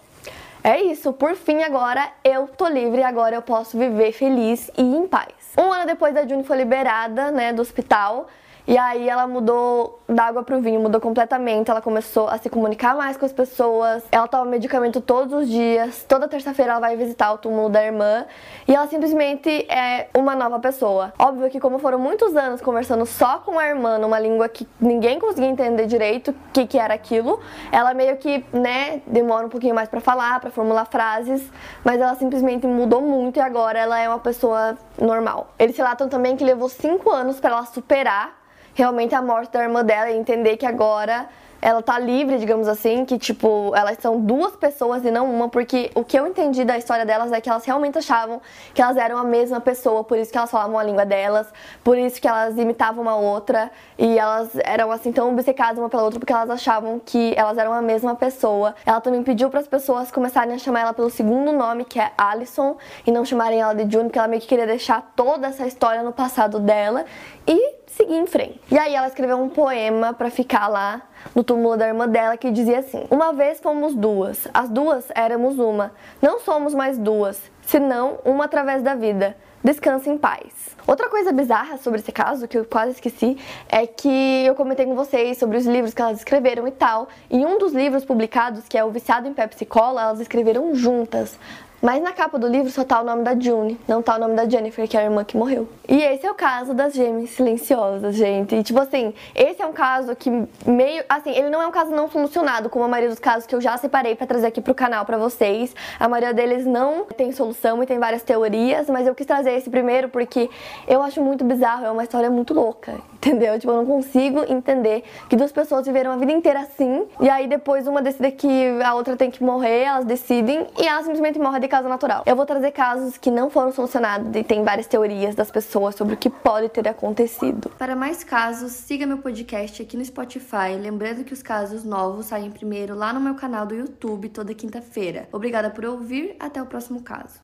É 0.63 0.81
isso, 0.81 1.13
por 1.13 1.35
fim 1.35 1.63
agora 1.63 2.09
eu 2.23 2.47
tô 2.47 2.67
livre, 2.67 3.03
agora 3.03 3.35
eu 3.35 3.41
posso 3.41 3.77
viver 3.77 4.11
feliz 4.11 4.69
e 4.77 4.81
em 4.81 5.07
paz. 5.07 5.33
Um 5.57 5.71
ano 5.71 5.85
depois, 5.85 6.15
a 6.15 6.27
June 6.27 6.43
foi 6.43 6.57
liberada, 6.57 7.31
né, 7.31 7.53
do 7.53 7.61
hospital. 7.61 8.27
E 8.67 8.77
aí 8.77 9.07
ela 9.07 9.25
mudou 9.25 10.01
da 10.09 10.25
água 10.25 10.43
pro 10.43 10.59
vinho, 10.59 10.81
mudou 10.81 10.99
completamente. 10.99 11.71
Ela 11.71 11.81
começou 11.81 12.27
a 12.27 12.37
se 12.37 12.49
comunicar 12.49 12.97
mais 12.97 13.15
com 13.15 13.25
as 13.25 13.31
pessoas. 13.31 14.03
Ela 14.11 14.27
toma 14.27 14.43
medicamento 14.43 14.99
todos 14.99 15.33
os 15.33 15.47
dias. 15.47 16.03
Toda 16.03 16.27
terça-feira 16.27 16.71
ela 16.71 16.81
vai 16.81 16.97
visitar 16.97 17.31
o 17.31 17.37
túmulo 17.37 17.69
da 17.69 17.81
irmã. 17.81 18.25
E 18.67 18.75
ela 18.75 18.85
simplesmente 18.87 19.49
é 19.71 20.09
uma 20.13 20.35
nova 20.35 20.59
pessoa. 20.59 21.13
Óbvio 21.17 21.49
que, 21.49 21.61
como 21.61 21.79
foram 21.79 21.97
muitos 21.97 22.35
anos 22.35 22.59
conversando 22.59 23.05
só 23.05 23.39
com 23.39 23.57
a 23.57 23.65
irmã 23.65 23.97
numa 23.97 24.19
língua 24.19 24.49
que 24.49 24.67
ninguém 24.81 25.17
conseguia 25.17 25.47
entender 25.47 25.85
direito 25.85 26.31
o 26.31 26.35
que, 26.51 26.67
que 26.67 26.77
era 26.77 26.93
aquilo, 26.93 27.39
ela 27.71 27.93
meio 27.93 28.17
que, 28.17 28.43
né, 28.51 29.01
demora 29.07 29.45
um 29.45 29.49
pouquinho 29.49 29.75
mais 29.75 29.87
para 29.87 30.01
falar, 30.01 30.41
para 30.41 30.51
formular 30.51 30.83
frases. 30.83 31.49
Mas 31.85 32.01
ela 32.01 32.15
simplesmente 32.15 32.67
mudou 32.67 33.01
muito 33.01 33.37
e 33.37 33.39
agora 33.39 33.79
ela 33.79 33.97
é 33.97 34.09
uma 34.09 34.19
pessoa 34.19 34.77
normal. 35.01 35.53
Eles 35.57 35.77
relatam 35.77 36.09
também 36.09 36.35
que 36.35 36.43
levou 36.43 36.67
cinco 36.67 37.09
anos 37.11 37.39
para 37.39 37.51
ela 37.51 37.65
superar 37.65 38.45
realmente 38.77 39.15
a 39.15 39.21
morte 39.23 39.51
da 39.51 39.63
irmã 39.63 39.83
dela 39.83 40.11
e 40.11 40.15
entender 40.15 40.55
que 40.55 40.65
agora 40.65 41.27
ela 41.61 41.81
tá 41.81 41.97
livre, 41.97 42.37
digamos 42.37 42.67
assim, 42.67 43.03
que 43.03 43.17
tipo, 43.17 43.73
elas 43.75 43.97
são 43.99 44.19
duas 44.19 44.55
pessoas 44.55 45.03
e 45.03 45.09
não 45.09 45.33
uma, 45.33 45.49
porque 45.49 45.89
o 45.95 46.03
que 46.03 46.17
eu 46.17 46.27
entendi 46.27 46.63
da 46.63 46.77
história 46.77 47.05
delas 47.05 47.31
é 47.31 47.41
que 47.41 47.49
elas 47.49 47.65
realmente 47.65 47.97
achavam 47.97 48.39
que 48.73 48.81
elas 48.81 48.95
eram 48.95 49.17
a 49.17 49.23
mesma 49.23 49.59
pessoa, 49.59 50.03
por 50.03 50.17
isso 50.17 50.31
que 50.31 50.37
elas 50.37 50.51
falavam 50.51 50.77
a 50.77 50.83
língua 50.83 51.05
delas, 51.05 51.47
por 51.83 51.97
isso 51.97 52.21
que 52.21 52.27
elas 52.27 52.57
imitavam 52.57 53.01
uma 53.01 53.15
outra 53.15 53.71
e 53.97 54.19
elas 54.19 54.51
eram 54.63 54.91
assim 54.91 55.11
tão 55.11 55.31
obcecadas 55.31 55.79
uma 55.79 55.89
pela 55.89 56.03
outra 56.03 56.19
porque 56.19 56.31
elas 56.31 56.49
achavam 56.49 57.01
que 57.03 57.33
elas 57.35 57.57
eram 57.57 57.73
a 57.73 57.81
mesma 57.81 58.15
pessoa. 58.15 58.75
Ela 58.85 59.01
também 59.01 59.23
pediu 59.23 59.49
para 59.49 59.59
as 59.59 59.67
pessoas 59.67 60.11
começarem 60.11 60.53
a 60.53 60.59
chamar 60.59 60.81
ela 60.81 60.93
pelo 60.93 61.09
segundo 61.09 61.51
nome, 61.51 61.85
que 61.85 61.99
é 61.99 62.11
Alison, 62.17 62.77
e 63.05 63.11
não 63.11 63.25
chamarem 63.25 63.61
ela 63.61 63.73
de 63.73 63.91
June, 63.91 64.05
porque 64.05 64.19
ela 64.19 64.27
meio 64.27 64.41
que 64.41 64.47
queria 64.47 64.67
deixar 64.67 65.11
toda 65.15 65.47
essa 65.47 65.65
história 65.65 66.03
no 66.03 66.11
passado 66.11 66.59
dela 66.59 67.05
e 67.47 67.66
seguir 67.97 68.15
em 68.15 68.27
frente. 68.27 68.61
E 68.71 68.77
aí 68.77 68.95
ela 68.95 69.07
escreveu 69.07 69.37
um 69.37 69.49
poema 69.49 70.13
para 70.13 70.29
ficar 70.29 70.67
lá 70.67 71.01
no 71.35 71.43
túmulo 71.43 71.75
da 71.75 71.87
irmã 71.87 72.07
dela 72.07 72.37
que 72.37 72.51
dizia 72.51 72.79
assim: 72.79 73.05
Uma 73.09 73.33
vez 73.33 73.59
fomos 73.59 73.93
duas, 73.95 74.47
as 74.53 74.69
duas 74.69 75.05
éramos 75.13 75.59
uma. 75.59 75.91
Não 76.21 76.39
somos 76.39 76.73
mais 76.73 76.97
duas, 76.97 77.41
senão 77.63 78.19
uma 78.23 78.45
através 78.45 78.81
da 78.83 78.95
vida. 78.95 79.35
Descanse 79.63 80.09
em 80.09 80.17
paz. 80.17 80.77
Outra 80.85 81.09
coisa 81.09 81.33
bizarra 81.33 81.77
sobre 81.77 81.99
esse 81.99 82.11
caso, 82.11 82.47
que 82.47 82.57
eu 82.57 82.63
quase 82.63 82.91
esqueci, 82.91 83.37
é 83.67 83.85
que 83.85 84.45
eu 84.45 84.55
comentei 84.55 84.85
com 84.85 84.95
vocês 84.95 85.37
sobre 85.37 85.57
os 85.57 85.65
livros 85.65 85.93
que 85.93 86.01
elas 86.01 86.19
escreveram 86.19 86.65
e 86.67 86.71
tal. 86.71 87.09
E 87.29 87.45
um 87.45 87.57
dos 87.57 87.73
livros 87.73 88.05
publicados, 88.05 88.67
que 88.69 88.77
é 88.77 88.85
O 88.85 88.91
Viciado 88.91 89.27
em 89.27 89.33
Pepsi 89.33 89.65
Cola, 89.65 90.03
elas 90.03 90.21
escreveram 90.21 90.73
juntas. 90.73 91.37
Mas 91.81 92.01
na 92.01 92.11
capa 92.11 92.39
do 92.39 92.47
livro 92.47 92.71
só 92.71 92.83
tá 92.83 93.01
o 93.01 93.03
nome 93.03 93.23
da 93.23 93.37
June, 93.39 93.79
não 93.87 94.01
tá 94.01 94.15
o 94.15 94.19
nome 94.19 94.35
da 94.35 94.47
Jennifer, 94.49 94.87
que 94.87 94.97
é 94.97 95.01
a 95.01 95.03
irmã 95.03 95.23
que 95.23 95.37
morreu. 95.37 95.69
E 95.87 96.01
esse 96.01 96.25
é 96.25 96.31
o 96.31 96.35
caso 96.35 96.73
das 96.73 96.93
gêmeas 96.93 97.29
silenciosas, 97.31 98.15
gente. 98.15 98.55
E 98.55 98.63
tipo 98.63 98.79
assim, 98.79 99.13
esse 99.35 99.61
é 99.61 99.65
um 99.65 99.73
caso 99.73 100.15
que 100.15 100.29
meio. 100.65 101.03
Assim, 101.07 101.31
ele 101.31 101.49
não 101.49 101.61
é 101.61 101.67
um 101.67 101.71
caso 101.71 101.91
não 101.91 102.09
solucionado, 102.09 102.69
como 102.69 102.83
a 102.83 102.87
maioria 102.87 103.09
dos 103.09 103.19
casos 103.19 103.45
que 103.45 103.53
eu 103.53 103.61
já 103.61 103.77
separei 103.77 104.15
para 104.15 104.25
trazer 104.25 104.47
aqui 104.47 104.59
pro 104.59 104.73
canal 104.73 105.05
para 105.05 105.17
vocês. 105.17 105.75
A 105.99 106.09
maioria 106.09 106.33
deles 106.33 106.65
não 106.65 107.05
tem 107.05 107.31
solução 107.31 107.81
e 107.83 107.85
tem 107.85 107.99
várias 107.99 108.23
teorias, 108.23 108.89
mas 108.89 109.05
eu 109.05 109.13
quis 109.13 109.25
trazer 109.25 109.51
esse 109.51 109.69
primeiro 109.69 110.09
porque 110.09 110.49
eu 110.87 111.01
acho 111.01 111.21
muito 111.21 111.43
bizarro, 111.45 111.85
é 111.85 111.91
uma 111.91 112.03
história 112.03 112.29
muito 112.29 112.53
louca, 112.53 112.95
entendeu? 113.13 113.57
Tipo, 113.59 113.71
eu 113.71 113.77
não 113.77 113.85
consigo 113.85 114.43
entender 114.51 115.03
que 115.29 115.35
duas 115.35 115.51
pessoas 115.51 115.85
viveram 115.85 116.11
a 116.11 116.17
vida 116.17 116.31
inteira 116.31 116.61
assim, 116.61 117.05
e 117.19 117.29
aí 117.29 117.47
depois 117.47 117.87
uma 117.87 118.01
decide 118.01 118.31
que 118.31 118.81
a 118.83 118.93
outra 118.93 119.15
tem 119.15 119.29
que 119.29 119.43
morrer, 119.43 119.83
elas 119.83 120.05
decidem, 120.05 120.65
e 120.79 120.87
ela 120.87 121.01
simplesmente 121.01 121.37
morre 121.39 121.59
caso 121.67 121.87
natural. 121.89 122.23
Eu 122.25 122.35
vou 122.35 122.45
trazer 122.45 122.71
casos 122.71 123.17
que 123.17 123.29
não 123.29 123.49
foram 123.49 123.71
solucionados 123.71 124.35
e 124.35 124.43
tem 124.43 124.63
várias 124.63 124.87
teorias 124.87 125.35
das 125.35 125.51
pessoas 125.51 125.95
sobre 125.95 126.13
o 126.13 126.17
que 126.17 126.29
pode 126.29 126.69
ter 126.69 126.87
acontecido. 126.87 127.69
Para 127.77 127.95
mais 127.95 128.23
casos, 128.23 128.71
siga 128.71 129.05
meu 129.05 129.17
podcast 129.17 129.81
aqui 129.81 129.97
no 129.97 130.05
Spotify. 130.05 130.75
Lembrando 130.79 131.23
que 131.23 131.33
os 131.33 131.43
casos 131.43 131.83
novos 131.83 132.27
saem 132.27 132.51
primeiro 132.51 132.95
lá 132.95 133.11
no 133.11 133.19
meu 133.19 133.35
canal 133.35 133.65
do 133.65 133.75
YouTube 133.75 134.29
toda 134.29 134.53
quinta-feira. 134.53 135.27
Obrigada 135.31 135.69
por 135.69 135.85
ouvir, 135.85 136.35
até 136.39 136.61
o 136.61 136.65
próximo 136.65 137.01
caso. 137.01 137.35